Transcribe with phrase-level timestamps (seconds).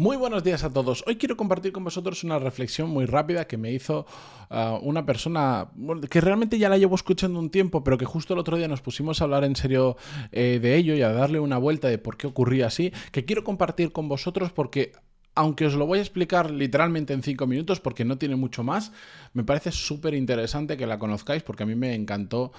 [0.00, 1.04] Muy buenos días a todos.
[1.06, 4.06] Hoy quiero compartir con vosotros una reflexión muy rápida que me hizo
[4.48, 5.68] uh, una persona
[6.08, 8.80] que realmente ya la llevo escuchando un tiempo, pero que justo el otro día nos
[8.80, 9.98] pusimos a hablar en serio
[10.32, 13.44] eh, de ello y a darle una vuelta de por qué ocurría así, que quiero
[13.44, 14.92] compartir con vosotros porque
[15.34, 18.92] aunque os lo voy a explicar literalmente en cinco minutos porque no tiene mucho más,
[19.32, 22.52] me parece súper interesante que la conozcáis porque a mí me encantó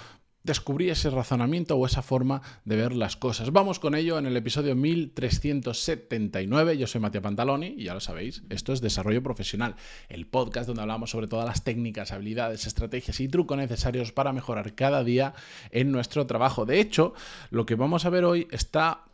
[0.44, 3.52] descubrí ese razonamiento o esa forma de ver las cosas.
[3.52, 6.78] Vamos con ello en el episodio 1379.
[6.78, 9.76] Yo soy Matías Pantaloni y ya lo sabéis, esto es Desarrollo Profesional,
[10.10, 14.74] el podcast donde hablamos sobre todas las técnicas, habilidades, estrategias y trucos necesarios para mejorar
[14.74, 15.34] cada día
[15.72, 16.66] en nuestro trabajo.
[16.66, 17.14] De hecho,
[17.50, 19.06] lo que vamos a ver hoy está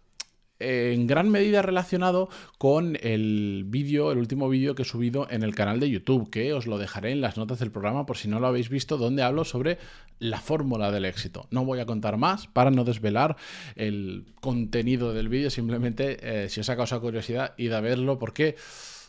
[0.60, 5.56] en gran medida relacionado con el vídeo, el último vídeo que he subido en el
[5.56, 8.40] canal de YouTube, que os lo dejaré en las notas del programa por si no
[8.40, 9.78] lo habéis visto, donde hablo sobre
[10.20, 11.48] la fórmula del éxito.
[11.52, 13.38] No voy a contar más para no desvelar
[13.76, 18.56] el contenido del vídeo, simplemente eh, si os ha causado curiosidad, id a verlo porque,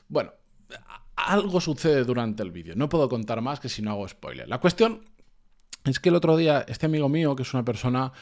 [0.08, 0.32] bueno,
[1.16, 2.74] algo sucede durante el vídeo.
[2.76, 4.48] No puedo contar más que si no hago spoiler.
[4.48, 5.04] La cuestión
[5.84, 8.12] es que el otro día este amigo mío, que es una persona,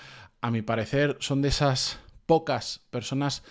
[0.41, 3.43] a mi parecer, son de esas pocas personas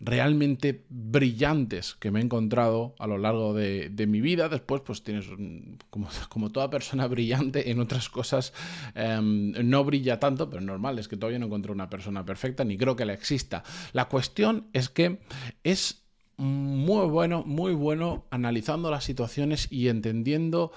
[0.00, 4.48] realmente brillantes que me he encontrado a lo largo de, mi vida.
[4.48, 5.26] Después, pues tienes,
[5.90, 8.52] como, como, toda persona brillante, en otras cosas
[8.94, 12.76] em, no brilla tanto, pero normal, es que todavía no encuentro una persona perfecta, ni
[12.76, 13.64] creo que la exista.
[13.92, 15.18] La cuestión es que
[15.64, 16.02] es
[16.36, 20.70] muy bueno, muy bueno analizando las situaciones y entendiendo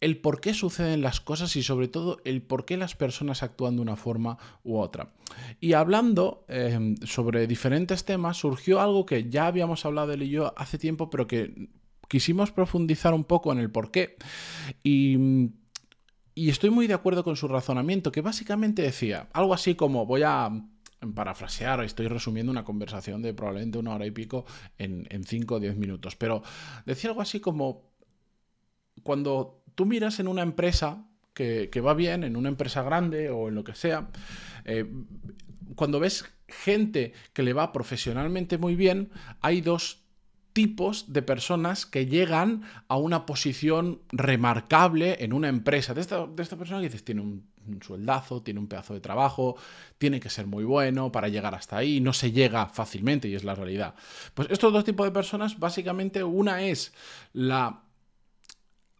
[0.00, 3.76] el por qué suceden las cosas y sobre todo el por qué las personas actúan
[3.76, 5.12] de una forma u otra.
[5.60, 10.54] Y hablando em, sobre diferentes temas, surgió algo que ya habíamos hablado él y yo
[10.56, 11.68] hace tiempo, pero que
[12.06, 14.16] quisimos profundizar un poco en el por qué.
[14.84, 15.50] Y,
[16.34, 20.22] y estoy muy de acuerdo con su razonamiento, que básicamente decía algo así como voy
[20.24, 20.50] a
[21.14, 24.46] parafrasear, estoy resumiendo una conversación de probablemente una hora y pico
[24.78, 26.42] en 5 o 10 minutos, pero
[26.86, 27.88] decía algo así como
[29.04, 33.54] cuando tú miras en una empresa que, va bien, en una empresa grande o en
[33.54, 34.08] lo que sea,
[34.64, 34.90] eh,
[35.76, 40.02] cuando ves gente que le va profesionalmente muy bien, hay dos
[40.52, 45.94] tipos de personas que llegan a una posición remarcable en una empresa.
[45.94, 49.00] De esta, de esta persona que dices, tiene un, un, sueldazo, tiene un pedazo de
[49.00, 49.54] trabajo,
[49.96, 53.44] tiene que ser muy bueno para llegar hasta ahí, no se llega fácilmente y es
[53.44, 53.94] la realidad.
[54.34, 56.92] Pues estos dos tipos de personas, básicamente una es
[57.32, 57.84] la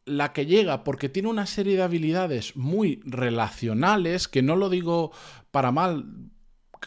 [0.09, 5.13] la que llega porque tiene una serie de habilidades muy relacionales, que no lo digo
[5.51, 6.05] para mal,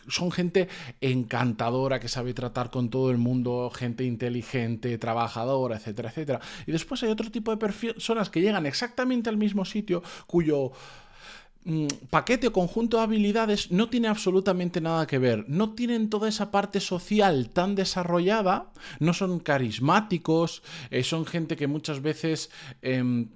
[0.07, 0.67] son gente
[1.01, 6.39] encantadora que sabe tratar con todo el mundo, gente inteligente, trabajadora, etcétera, etcétera.
[6.65, 10.71] Y después hay otro tipo de personas que llegan exactamente al mismo sitio cuyo
[12.09, 15.45] paquete o conjunto de habilidades no tiene absolutamente nada que ver.
[15.47, 21.67] No tienen toda esa parte social tan desarrollada, no son carismáticos, eh, son gente que
[21.67, 22.49] muchas veces...
[22.81, 23.29] Em,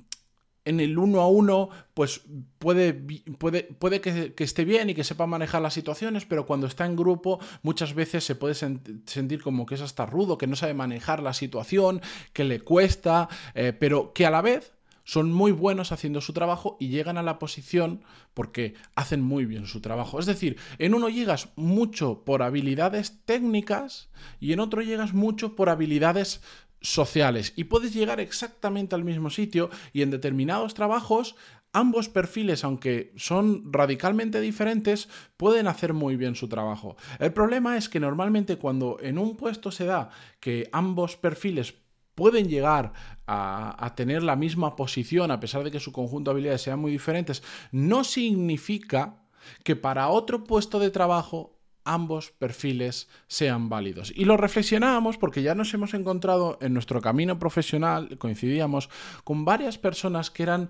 [0.66, 2.22] en el uno a uno, pues
[2.58, 2.94] puede,
[3.38, 6.96] puede, puede que, esté bien y que sepa manejar las situaciones, pero cuando está en
[6.96, 11.22] grupo muchas veces se puede sentir como que es hasta rudo, que no sabe manejar
[11.22, 12.02] la situación,
[12.34, 14.75] que le cuesta, eh, pero que a la vez
[15.06, 19.68] son muy buenos haciendo su trabajo y llegan a la posición porque hacen muy bien
[19.68, 20.20] su trabajo.
[20.20, 24.10] Es decir, en uno llegas mucho por habilidades técnicas
[24.42, 26.42] y en otro llegas mucho por habilidades
[26.82, 31.36] sociales y puedes llegar exactamente al mismo sitio y en determinados trabajos
[31.76, 36.96] ambos perfiles, aunque son radicalmente diferentes, pueden hacer muy bien su trabajo.
[37.20, 41.76] El problema es que normalmente cuando en un puesto se da que ambos perfiles
[42.16, 42.94] pueden llegar
[43.28, 46.92] a, tener la misma posición a pesar de que su conjunto de habilidades sean muy
[46.92, 49.24] diferentes, no significa
[49.64, 54.12] que para otro puesto de trabajo ambos perfiles sean válidos.
[54.16, 58.90] Y lo reflexionábamos porque ya nos hemos encontrado en nuestro camino profesional, coincidíamos
[59.24, 60.70] con varias personas que eran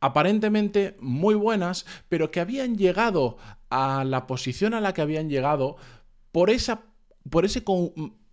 [0.00, 3.38] aparentemente muy buenas, pero que habían llegado
[3.70, 5.76] a la posición a la que habían llegado
[6.32, 6.82] por esa
[7.28, 7.62] por ese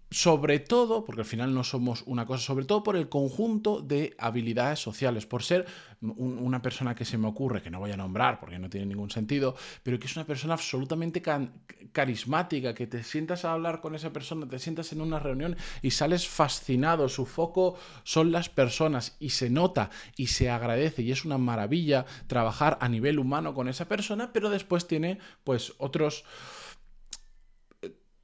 [0.09, 4.15] sobre todo, porque al final no somos una cosa, sobre todo por el conjunto de
[4.17, 5.65] habilidades sociales, por ser
[6.01, 9.09] una persona que se me ocurre, que no voy a nombrar porque no tiene ningún
[9.09, 11.21] sentido, pero que es una persona absolutamente
[11.91, 15.91] carismática, que te sientas a hablar con esa persona, te sientas en una reunión y
[15.91, 21.25] sales fascinado, su foco son las personas y se nota y se agradece y es
[21.25, 26.23] una maravilla trabajar a nivel humano con esa persona, pero después tiene pues otros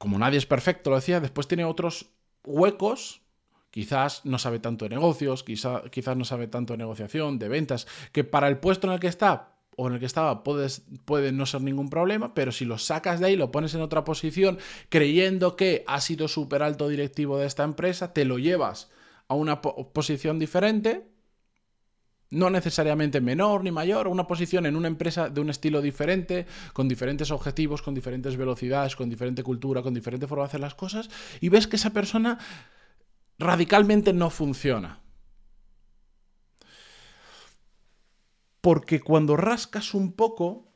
[0.04, 2.10] como nadie es perfecto, lo decía, después tiene otros
[2.44, 3.22] huecos.
[3.70, 8.22] Quizás no sabe tanto de negocios, quizás no sabe tanto de negociación, de ventas, que
[8.22, 11.62] para el puesto en el que está o en el que estaba puede no ser
[11.62, 14.58] ningún problema, pero si lo sacas de ahí, lo pones en otra posición,
[14.90, 18.90] creyendo que has sido súper alto directivo de esta empresa, te lo llevas
[19.26, 21.08] a una posición diferente,
[22.30, 26.88] no necesariamente menor ni mayor, una posición en una empresa de un estilo diferente, con
[26.88, 31.10] diferentes objetivos, con diferentes velocidades, con diferente cultura, con diferente forma de hacer las cosas,
[31.40, 32.38] y ves que esa persona
[33.38, 35.00] radicalmente no funciona.
[38.60, 40.72] Porque cuando rascas un poco,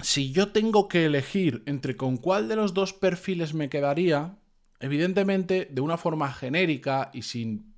[0.00, 4.38] si yo tengo que elegir entre con cuál de los dos perfiles me quedaría,
[4.80, 7.74] evidentemente de una forma genérica y sin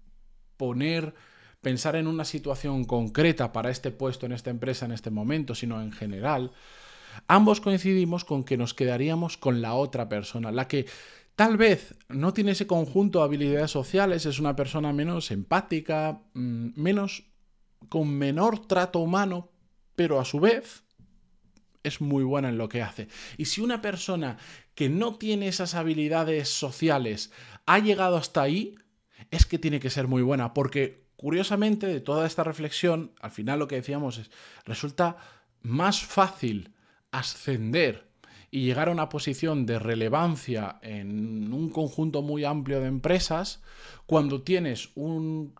[0.56, 1.14] poner
[1.66, 5.82] pensar en una situación concreta para este puesto en esta empresa en este momento, sino
[5.82, 6.52] en general,
[7.26, 10.86] ambos coincidimos con que nos quedaríamos con la otra persona, la que
[11.34, 16.80] tal vez no tiene ese conjunto de habilidades sociales, es una persona menos empática, mm,
[16.80, 17.24] menos
[17.88, 19.50] con menor trato humano,
[19.96, 20.84] pero a su vez
[21.82, 23.08] es muy buena en lo que hace.
[23.38, 24.38] Y si una persona
[24.76, 27.32] que no tiene esas habilidades sociales
[27.66, 28.76] ha llegado hasta ahí,
[29.32, 33.58] es que tiene que ser muy buena, porque curiosamente de toda esta reflexión, al final
[33.58, 34.30] lo que decíamos es,
[34.64, 35.16] resulta
[35.62, 36.72] más fácil
[37.10, 38.06] ascender
[38.50, 43.62] y llegar a una posición de relevancia en un conjunto muy amplio de empresas
[44.06, 45.54] cuando tienes un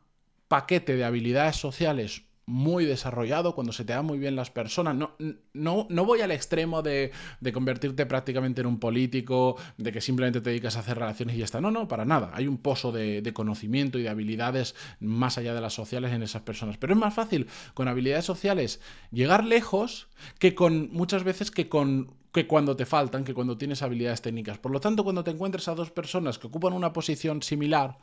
[0.48, 4.94] paquete de habilidades sociales muy desarrollado, cuando se te dan muy bien las personas.
[4.94, 5.16] No,
[5.52, 7.10] no, no voy al extremo de,
[7.52, 11.44] convertirte prácticamente en un político, de que simplemente te dedicas a hacer relaciones y ya
[11.44, 11.60] está.
[11.60, 12.30] No, no, para nada.
[12.34, 16.22] Hay un pozo de, de conocimiento y de habilidades más allá de las sociales en
[16.22, 16.78] esas personas.
[16.78, 20.06] Pero es más fácil con habilidades sociales llegar lejos
[20.38, 24.58] que con muchas veces que con que cuando te faltan, que cuando tienes habilidades técnicas.
[24.58, 27.96] Por lo tanto, cuando te encuentres a dos personas que ocupan una posición similar,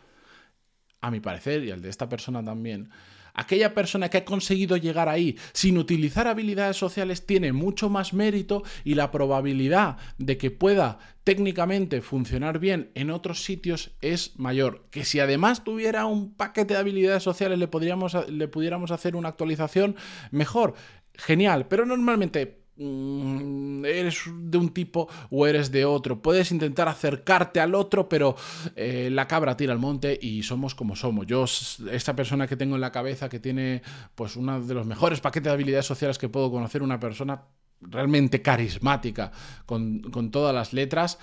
[1.02, 2.90] a mi parecer, y al de esta persona también,
[3.34, 8.64] aquella persona que ha conseguido llegar ahí sin utilizar habilidades sociales tiene mucho más mérito
[8.84, 14.86] y la probabilidad de que pueda técnicamente funcionar bien en otros sitios es mayor.
[14.92, 19.30] Que si además tuviera un paquete de habilidades sociales le, podríamos, le pudiéramos hacer una
[19.30, 19.96] actualización
[20.32, 20.74] mejor.
[21.16, 26.22] Genial, pero normalmente eres de un tipo o eres de otro.
[26.22, 28.36] Puedes intentar acercarte al otro, pero
[28.76, 31.28] eh, la cabra tira al monte y somos como somos.
[31.28, 31.46] Yo,
[31.92, 33.82] esta persona que tengo en la cabeza, que tiene
[34.16, 37.44] pues uno de los mejores paquetes de habilidades sociales que puedo conocer, una persona
[37.82, 39.32] realmente carismática,
[39.66, 41.20] con, con todas las letras,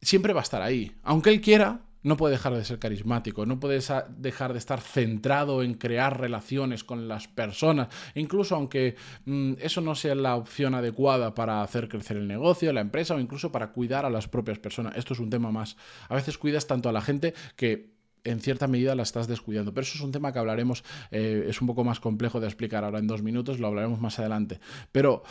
[0.00, 0.92] siempre va a estar ahí.
[1.02, 3.80] Aunque él quiera, no puede dejar de ser carismático, no puede
[4.16, 9.96] dejar de estar centrado en crear relaciones con las personas, incluso aunque mm, eso no
[9.96, 14.04] sea la opción adecuada para hacer crecer el negocio, la empresa o incluso para cuidar
[14.04, 14.96] a las propias personas.
[14.96, 15.76] Esto es un tema más.
[16.08, 19.72] A veces cuidas tanto a la gente que en cierta medida la estás descuidando.
[19.72, 22.84] Pero eso es un tema que hablaremos, eh, es un poco más complejo de explicar
[22.84, 24.60] ahora en dos minutos, lo hablaremos más adelante.
[24.92, 25.22] Pero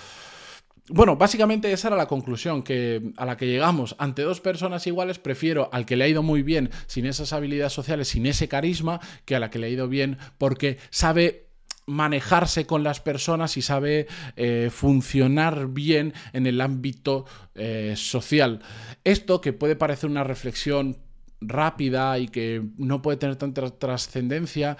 [0.89, 3.95] bueno, básicamente esa era la conclusión que, a la que llegamos.
[3.99, 7.73] Ante dos personas iguales, prefiero al que le ha ido muy bien sin esas habilidades
[7.73, 11.47] sociales, sin ese carisma, que a la que le ha ido bien porque sabe
[11.85, 17.25] manejarse con las personas y sabe eh, funcionar bien en el ámbito
[17.55, 18.61] eh, social.
[19.03, 20.97] Esto que puede parecer una reflexión
[21.41, 24.77] rápida y que no puede tener tanta trascendencia,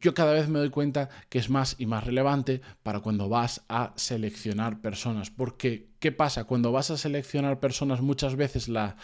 [0.00, 3.62] yo cada vez me doy cuenta que es más y más relevante para cuando vas
[3.68, 5.30] a seleccionar personas.
[5.30, 6.44] Porque, ¿qué pasa?
[6.44, 8.96] Cuando vas a seleccionar personas muchas veces la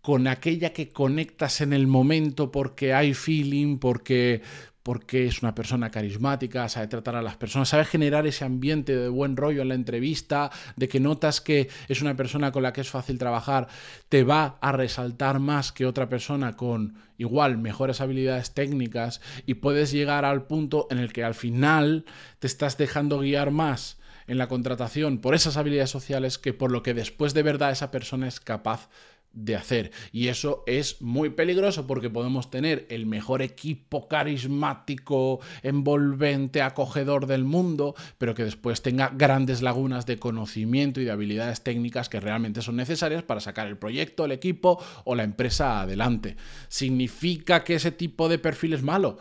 [0.00, 4.40] con aquella que conectas en el momento porque hay feeling, porque
[4.82, 9.08] porque es una persona carismática, sabe tratar a las personas, sabe generar ese ambiente de
[9.08, 12.80] buen rollo en la entrevista, de que notas que es una persona con la que
[12.80, 13.68] es fácil trabajar,
[14.08, 19.92] te va a resaltar más que otra persona con igual mejores habilidades técnicas y puedes
[19.92, 22.06] llegar al punto en el que al final
[22.38, 26.82] te estás dejando guiar más en la contratación por esas habilidades sociales que por lo
[26.82, 28.88] que después de verdad esa persona es capaz
[29.32, 29.92] de hacer.
[30.12, 37.44] Y eso es muy peligroso porque podemos tener el mejor equipo carismático, envolvente, acogedor del
[37.44, 42.62] mundo, pero que después tenga grandes lagunas de conocimiento y de habilidades técnicas que realmente
[42.62, 46.36] son necesarias para sacar el proyecto, el equipo o la empresa adelante.
[46.68, 49.18] ¿Significa que ese tipo de perfil es malo?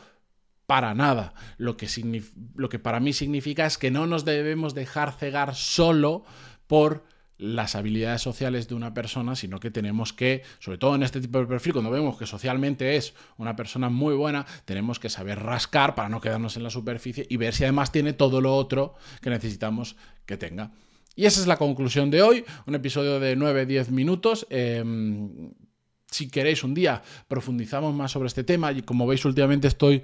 [0.66, 1.34] Para nada.
[1.58, 1.88] Lo que,
[2.56, 6.24] lo que para mí significa es que no nos debemos dejar cegar solo
[6.68, 7.04] por
[7.40, 11.40] las habilidades sociales de una persona, sino que tenemos que, sobre todo en este tipo
[11.40, 15.96] de perfil, cuando vemos que socialmente es una persona muy buena, tenemos que saber rascar
[15.96, 19.30] para no quedarnos en la superficie y ver si además tiene todo lo otro que
[19.30, 20.72] necesitamos que tenga.
[21.16, 24.46] Y esa es la conclusión de hoy, un episodio de 9-10 minutos.
[24.50, 25.52] Em,
[26.12, 30.04] si queréis un día profundizamos más sobre este tema y como veis últimamente estoy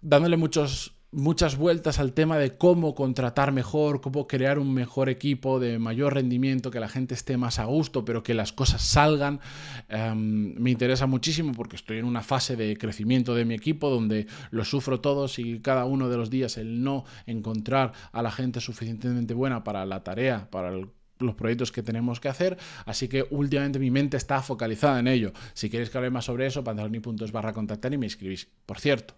[0.00, 5.60] dándole muchos muchas vueltas al tema de cómo contratar mejor, cómo crear un mejor equipo
[5.60, 9.40] de mayor rendimiento, que la gente esté más a gusto, pero que las cosas salgan.
[9.88, 14.26] Em, me interesa muchísimo porque estoy en una fase de crecimiento de mi equipo donde
[14.50, 18.60] lo sufro todos y cada uno de los días el no encontrar a la gente
[18.60, 23.78] suficientemente buena para la tarea, para los proyectos que tenemos que hacer, así que últimamente
[23.78, 25.32] mi mente está focalizada en ello.
[25.52, 28.48] Si queréis que hable más sobre eso, pantaloni.es barra contactar y me escribís.
[28.66, 29.14] Por cierto,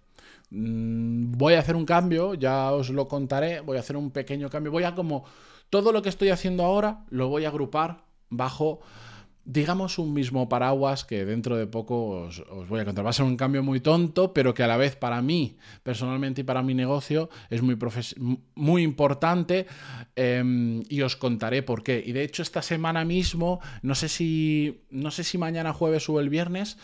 [0.50, 4.72] voy a hacer un cambio, ya os lo contaré, voy a hacer un pequeño cambio,
[4.72, 5.24] voy a como
[5.70, 8.80] todo lo que estoy haciendo ahora lo voy a agrupar bajo
[9.44, 13.04] digamos un mismo paraguas que dentro de poco os, voy a contar.
[13.04, 16.40] Va a ser un cambio muy tonto, pero que a la vez para mí, personalmente
[16.40, 17.76] y para mi negocio, es muy,
[18.54, 19.66] muy importante
[20.16, 22.02] em, y os contaré por qué.
[22.04, 26.20] Y de hecho esta semana mismo, no sé si, no sé si mañana jueves o
[26.20, 26.78] el viernes,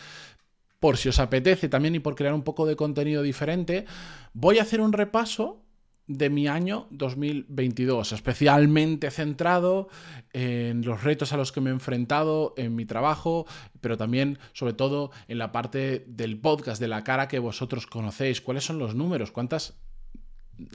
[0.81, 3.85] por si os apetece también y por crear un poco de contenido diferente,
[4.33, 5.63] voy a hacer un repaso
[6.07, 9.89] de mi año 2022, especialmente centrado
[10.33, 13.45] en los retos a los que me he enfrentado en mi trabajo,
[13.79, 18.41] pero también, sobre todo, en la parte del podcast, de la cara que vosotros conocéis.
[18.41, 19.31] ¿Cuáles son los números?
[19.31, 19.79] ¿Cuántas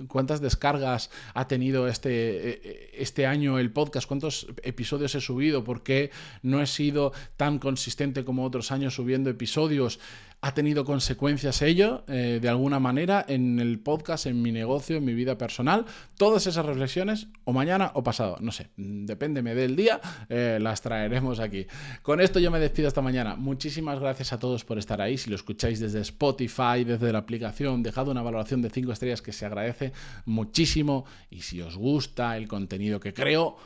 [0.09, 5.65] cuántas descargas ha tenido este, e, e, este año el podcast, cuántos episodios he subido,
[5.65, 6.11] por qué
[6.43, 9.99] no he sido tan consistente como otros años subiendo episodios
[10.41, 15.05] ha tenido consecuencias ello, eh, de alguna manera, en el podcast, en mi negocio, en
[15.05, 15.87] mi vida personal.
[16.17, 21.41] Todas esas reflexiones, o mañana o pasado, no sé, depéndeme del día, eh, las traeremos
[21.41, 21.67] aquí.
[22.03, 23.35] Con esto yo me despido hasta mañana.
[23.35, 25.19] Muchísimas gracias a todos por estar ahí.
[25.19, 29.33] Si lo escucháis desde Spotify, desde la aplicación, dejad una valoración de 5 estrellas que
[29.33, 29.93] se agradece
[30.27, 31.07] muchísimo.
[31.31, 33.57] Y si os gusta el contenido que creo,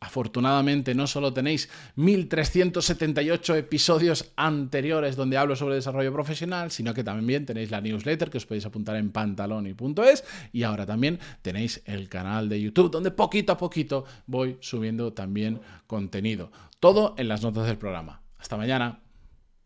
[0.00, 7.44] Afortunadamente no solo tenéis 1378 episodios anteriores donde hablo sobre desarrollo profesional, sino que también
[7.44, 12.48] tenéis la newsletter que os podéis apuntar en pantaloni.es y ahora también tenéis el canal
[12.48, 16.52] de YouTube donde poquito a poquito voy subiendo también contenido.
[16.78, 18.22] Todo en las notas del programa.
[18.38, 19.00] Hasta mañana.